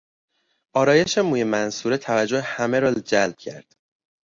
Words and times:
آرایش 0.73 1.17
موی 1.17 1.43
منصوره 1.43 1.97
توجه 1.97 2.41
همه 2.41 2.79
را 2.79 2.93
جلب 2.93 3.35
کرد. 3.35 3.75